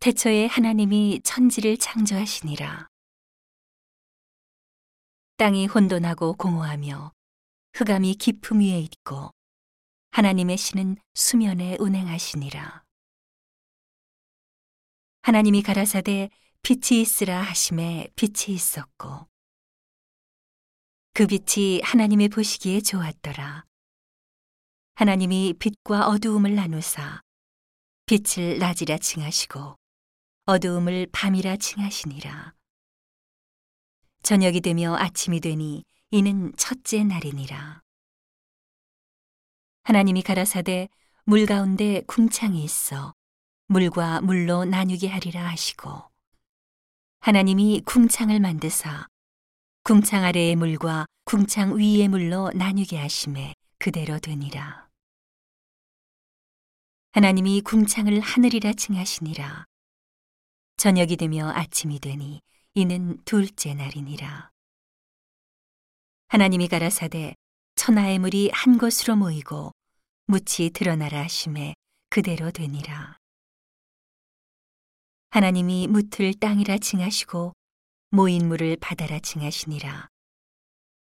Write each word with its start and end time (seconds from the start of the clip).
태초에 0.00 0.46
하나님이 0.46 1.20
천지를 1.24 1.76
창조하시니라. 1.76 2.88
땅이 5.36 5.66
혼돈하고 5.66 6.36
공허하며 6.38 7.12
흑암이 7.74 8.14
깊음 8.14 8.60
위에 8.60 8.80
있고 8.80 9.30
하나님의 10.12 10.56
신은 10.56 10.96
수면에 11.12 11.76
운행하시니라. 11.78 12.82
하나님이 15.20 15.62
가라사대 15.62 16.30
빛이 16.62 17.02
있으라 17.02 17.42
하심에 17.42 18.08
빛이 18.16 18.54
있었고 18.54 19.28
그 21.12 21.26
빛이 21.26 21.82
하나님의 21.82 22.30
보시기에 22.30 22.80
좋았더라. 22.80 23.66
하나님이 24.94 25.56
빛과 25.58 26.08
어두움을 26.08 26.54
나누사 26.54 27.20
빛을 28.06 28.58
낮이라 28.58 28.96
칭하시고 28.96 29.79
어두움을 30.50 31.06
밤이라 31.12 31.58
칭하시니라. 31.58 32.54
저녁이 34.24 34.60
되며 34.60 34.96
아침이 34.96 35.38
되니 35.38 35.84
이는 36.10 36.52
첫째 36.56 37.04
날이니라. 37.04 37.80
하나님이 39.84 40.22
가라사대 40.22 40.88
물 41.24 41.46
가운데 41.46 42.02
궁창이 42.08 42.64
있어 42.64 43.14
물과 43.68 44.22
물로 44.22 44.64
나뉘게 44.64 45.06
하리라 45.06 45.46
하시고 45.48 46.02
하나님이 47.20 47.82
궁창을 47.86 48.40
만드사 48.40 49.06
궁창 49.84 50.24
아래의 50.24 50.56
물과 50.56 51.06
궁창 51.26 51.78
위의 51.78 52.08
물로 52.08 52.50
나뉘게 52.56 52.98
하심에 52.98 53.54
그대로 53.78 54.18
되니라. 54.18 54.88
하나님이 57.12 57.60
궁창을 57.60 58.18
하늘이라 58.18 58.72
칭하시니라. 58.72 59.69
저녁이 60.80 61.16
되며 61.16 61.50
아침이 61.50 62.00
되니 62.00 62.40
이는 62.72 63.22
둘째 63.26 63.74
날이니라. 63.74 64.50
하나님이 66.28 66.68
가라사대 66.68 67.34
천하의 67.74 68.18
물이 68.18 68.50
한 68.54 68.78
곳으로 68.78 69.14
모이고 69.14 69.72
묻이 70.24 70.70
드러나라 70.72 71.20
하심에 71.24 71.74
그대로 72.08 72.50
되니라. 72.50 73.18
하나님이 75.28 75.86
묻을 75.86 76.32
땅이라 76.32 76.78
칭하시고 76.78 77.52
모인 78.12 78.48
물을 78.48 78.78
바다라 78.80 79.18
칭하시니라. 79.18 80.08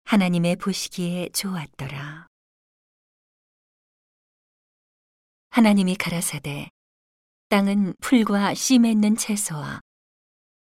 하나님의 0.05 0.57
보시기에 0.57 1.29
좋았더라. 1.35 2.27
하나님이 5.51 5.95
가라사대 5.97 6.71
땅은 7.49 7.95
풀과 8.01 8.53
씨 8.53 8.79
맺는 8.79 9.17
채소와 9.17 9.81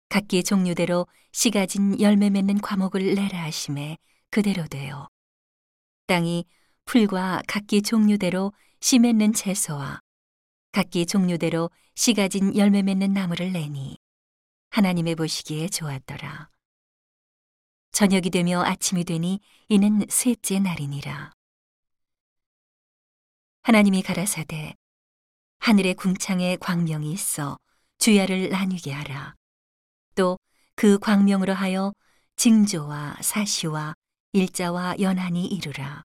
각기 0.08 0.42
종류대로 0.42 1.06
씨 1.34 1.52
가진 1.52 2.00
열매 2.00 2.30
맺는 2.30 2.60
과목을 2.62 3.14
내라 3.14 3.44
하심에 3.44 3.98
그대로 4.30 4.66
되어 4.68 5.10
땅이 6.06 6.46
풀과 6.86 7.42
각기 7.46 7.82
종류대로 7.82 8.54
씨 8.80 9.00
맺는 9.00 9.34
채소와 9.34 10.00
각기 10.72 11.06
종류대로 11.06 11.70
씨 11.96 12.14
가진 12.14 12.56
열매 12.56 12.82
맺는 12.82 13.12
나무를 13.12 13.52
내니 13.52 13.98
하나님의 14.70 15.16
보시기에 15.16 15.68
좋았더라. 15.68 16.50
저녁이 17.92 18.30
되며 18.30 18.62
아침이 18.64 19.04
되니 19.04 19.42
이는 19.68 20.06
셋째 20.08 20.60
날이니라. 20.60 21.32
하나님이 23.64 24.04
가라사대 24.04 24.76
하늘의 25.68 25.96
궁창에 25.96 26.56
광명이 26.56 27.12
있어 27.12 27.58
주야를 27.98 28.52
나뉘게 28.52 28.94
하라. 28.94 29.36
또 30.16 30.38
그 30.78 30.98
광명으로 30.98 31.54
하여 31.54 31.92
징조와 32.38 33.18
사시와 33.22 33.94
일자와 34.32 34.96
연한이 35.02 35.46
이루라. 35.46 36.04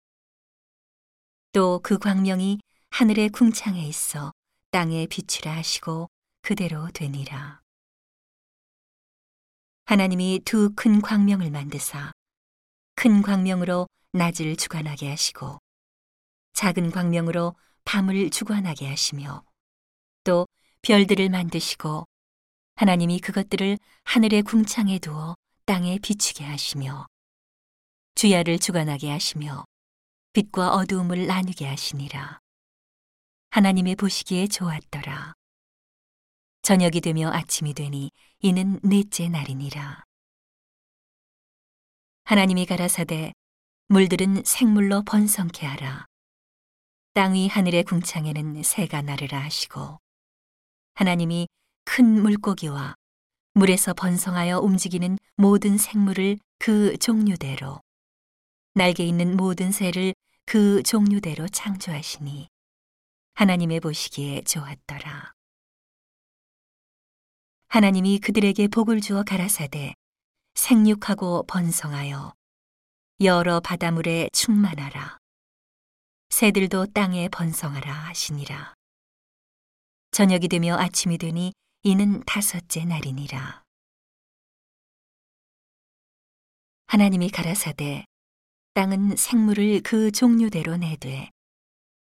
또 1.53 1.81
그 1.83 1.97
광명이 1.97 2.61
하늘의 2.91 3.31
궁창에 3.31 3.81
있어 3.89 4.31
땅에 4.73 5.07
비추라 5.07 5.57
하시고 5.57 6.11
그대로 6.43 6.91
되니라. 6.93 7.63
하나님이 9.87 10.43
두 10.45 10.75
큰 10.75 11.01
광명을 11.01 11.51
만드사 11.51 12.13
큰 12.95 13.23
광명으로 13.23 13.89
낮을 14.13 14.57
주관하게 14.57 15.09
하시고 15.09 15.57
작은 16.53 16.91
광명으로 16.91 17.57
밤을 17.87 18.31
주관하게 18.31 18.89
하시며 18.89 19.43
또 20.25 20.47
별들을 20.83 21.31
만드시고 21.31 22.05
하나님이 22.75 23.21
그것들을 23.21 23.79
하늘의 24.05 24.43
궁창에 24.43 24.99
두어 24.99 25.35
땅에 25.65 25.99
비추게 25.99 26.45
하시며 26.45 27.07
주야를 28.17 28.59
주관하게 28.59 29.11
하시며 29.11 29.65
빛과 30.33 30.75
어두움을 30.75 31.27
나누게 31.27 31.67
하시니라. 31.67 32.41
하나님의 33.51 33.97
보시기에 33.97 34.49
좋았더라. 34.49 35.33
저녁이 36.63 37.01
되며 37.01 37.31
아침이 37.31 37.73
되니 37.73 38.11
이는 38.41 38.81
넷째 38.83 39.29
날이니라. 39.29 40.05
하나님이 42.25 42.67
가라사대 42.67 43.33
물들은 43.89 44.43
생물로 44.45 45.05
번성케 45.05 45.65
하라. 45.65 46.07
땅위 47.17 47.49
하늘의 47.49 47.85
궁창에는 47.85 48.63
새가 48.63 49.01
나르라 49.01 49.43
하시고 49.43 49.99
하나님이 50.97 51.49
큰 51.87 52.05
물고기와 52.05 52.95
물에서 53.55 53.95
번성하여 53.95 54.59
움직이는 54.59 55.17
모든 55.35 55.79
생물을 55.79 56.37
그 56.59 56.99
종류대로 56.99 57.81
날개 58.75 59.03
있는 59.03 59.35
모든 59.35 59.73
새를 59.73 60.13
그 60.45 60.83
종류대로 60.83 61.49
창조하시니 61.49 62.49
하나님의 63.33 63.81
보시기에 63.81 64.43
좋았더라. 64.43 65.33
하나님이 67.69 68.19
그들에게 68.19 68.69
복을 68.69 69.01
주어 69.01 69.23
가라사대 69.23 69.95
생육하고 70.53 71.45
번성하여 71.47 72.35
여러 73.23 73.61
바다물에 73.61 74.29
충만하라. 74.35 75.17
새들도 76.37 76.89
땅에 76.93 77.31
번성하라 77.31 77.91
하시니라. 77.91 78.75
저녁이 80.11 80.49
되며 80.49 80.77
아침이 80.77 81.17
되니 81.17 81.55
이는 81.83 82.23
다섯째 82.27 82.85
날이니라. 82.85 83.65
하나님이 86.89 87.31
가라사대 87.31 88.05
땅은 88.75 89.17
생물을 89.17 89.81
그 89.81 90.13
종류대로 90.13 90.77
내되 90.77 91.31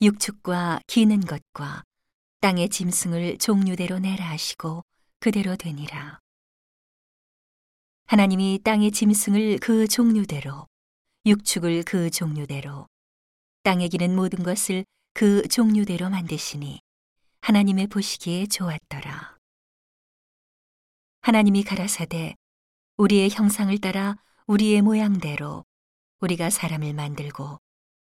육축과 0.01 0.81
기는 0.87 1.21
것과 1.21 1.83
땅의 2.41 2.71
짐승을 2.71 3.37
종류대로 3.37 3.99
내라 3.99 4.31
하시고 4.31 4.85
그대로 5.21 5.55
되니라. 5.57 6.19
하나님이 8.07 8.61
땅의 8.65 8.91
짐승을 8.93 9.59
그 9.59 9.87
종류대로 9.87 10.67
육축을 11.27 11.83
그 11.83 12.09
종류대로 12.11 12.87
땅에 13.65 13.89
기는 13.89 14.15
모든 14.15 14.43
것을 14.43 14.85
그 15.15 15.49
종류대로 15.49 16.11
만드시니 16.11 16.81
하나님의 17.41 17.87
보시기에 17.87 18.47
좋았더라. 18.47 19.39
하나님이 21.23 21.65
가라사대 21.65 22.35
우리의 22.99 23.31
형상을 23.31 23.77
따라 23.79 24.17
우리의 24.47 24.83
모양대로 24.83 25.65
우리가 26.21 26.51
사람을 26.51 26.93
만들고 26.93 27.59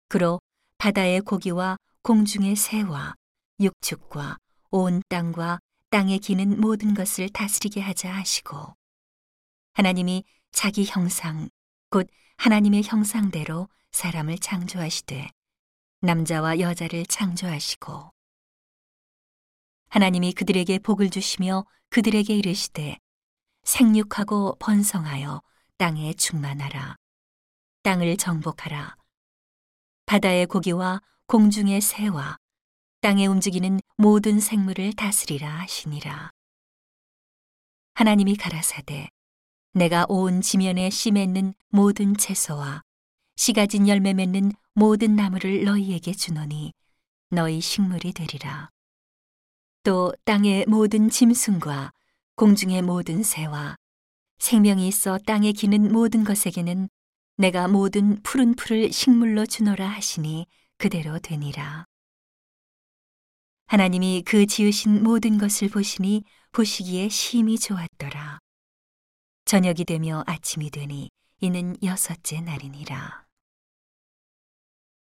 그로 0.09 0.39
바다의 0.77 1.21
고기와 1.21 1.77
공중의 2.03 2.55
새와 2.55 3.15
육축과 3.59 4.37
온 4.69 5.01
땅과 5.09 5.57
땅에 5.89 6.19
기는 6.19 6.61
모든 6.61 6.93
것을 6.93 7.29
다스리게 7.29 7.81
하자 7.81 8.13
하시고 8.13 8.75
하나님이 9.73 10.23
자기 10.51 10.85
형상 10.85 11.49
곧 11.89 12.07
하나님의 12.37 12.83
형상대로 12.83 13.67
사람을 13.91 14.37
창조하시되 14.37 15.31
남자와 16.01 16.59
여자를 16.59 17.05
창조하시고 17.05 18.11
하나님이 19.89 20.33
그들에게 20.33 20.79
복을 20.79 21.09
주시며 21.09 21.65
그들에게 21.89 22.35
이르시되 22.35 22.97
생육하고 23.63 24.55
번성하여 24.59 25.41
땅에 25.77 26.13
충만하라. 26.13 26.95
땅을 27.83 28.17
정복하라. 28.17 28.95
바다의 30.05 30.45
고기와 30.47 31.01
공중의 31.27 31.81
새와 31.81 32.37
땅에 33.01 33.25
움직이는 33.25 33.79
모든 33.95 34.39
생물을 34.39 34.93
다스리라 34.93 35.49
하시니라. 35.59 36.31
하나님이 37.95 38.35
가라사대 38.35 39.09
내가 39.73 40.05
온 40.09 40.41
지면에 40.41 40.89
씨 40.89 41.11
맺는 41.11 41.53
모든 41.69 42.15
채소와 42.15 42.81
씨 43.35 43.53
가 43.53 43.65
진 43.67 43.87
열매 43.87 44.13
맺는 44.13 44.51
모든 44.77 45.15
나무를 45.15 45.63
너희에게 45.63 46.13
주노니 46.13 46.71
너희 47.31 47.59
식물이 47.61 48.13
되리라. 48.13 48.69
또 49.81 50.13
땅의 50.23 50.67
모든 50.67 51.09
짐승과 51.09 51.91
공중의 52.35 52.83
모든 52.83 53.23
새와 53.23 53.75
생명이 54.37 54.87
있어 54.87 55.17
땅에 55.17 55.51
기는 55.51 55.91
모든 55.91 56.23
것에게는 56.23 56.89
내가 57.37 57.67
모든 57.67 58.21
푸른 58.21 58.53
풀을 58.53 58.91
식물로 58.91 59.47
주노라 59.47 59.87
하시니 59.87 60.45
그대로 60.77 61.17
되니라. 61.17 61.85
하나님이 63.65 64.21
그 64.27 64.45
지으신 64.45 65.01
모든 65.01 65.39
것을 65.39 65.69
보시니 65.69 66.23
보시기에 66.51 67.09
심히 67.09 67.57
좋았더라. 67.57 68.37
저녁이 69.45 69.85
되며 69.85 70.23
아침이 70.27 70.69
되니 70.69 71.09
이는 71.41 71.75
여섯째 71.81 72.41
날이니라. 72.41 73.26